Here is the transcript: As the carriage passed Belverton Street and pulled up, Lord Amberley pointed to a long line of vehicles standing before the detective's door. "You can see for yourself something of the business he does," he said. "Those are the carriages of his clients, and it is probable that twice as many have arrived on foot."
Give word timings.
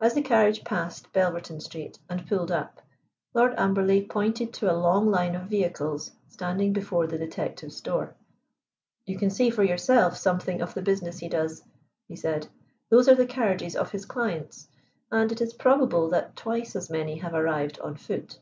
As 0.00 0.14
the 0.14 0.22
carriage 0.22 0.64
passed 0.64 1.12
Belverton 1.12 1.60
Street 1.60 1.96
and 2.08 2.26
pulled 2.26 2.50
up, 2.50 2.82
Lord 3.34 3.54
Amberley 3.56 4.02
pointed 4.02 4.52
to 4.54 4.68
a 4.68 4.74
long 4.74 5.08
line 5.12 5.36
of 5.36 5.42
vehicles 5.46 6.10
standing 6.28 6.72
before 6.72 7.06
the 7.06 7.16
detective's 7.18 7.80
door. 7.80 8.16
"You 9.06 9.16
can 9.16 9.30
see 9.30 9.48
for 9.48 9.62
yourself 9.62 10.16
something 10.16 10.60
of 10.60 10.74
the 10.74 10.82
business 10.82 11.20
he 11.20 11.28
does," 11.28 11.62
he 12.08 12.16
said. 12.16 12.48
"Those 12.88 13.08
are 13.08 13.14
the 13.14 13.26
carriages 13.26 13.76
of 13.76 13.92
his 13.92 14.06
clients, 14.06 14.66
and 15.12 15.30
it 15.30 15.40
is 15.40 15.52
probable 15.54 16.08
that 16.08 16.34
twice 16.34 16.74
as 16.74 16.90
many 16.90 17.18
have 17.18 17.34
arrived 17.34 17.78
on 17.78 17.94
foot." 17.94 18.40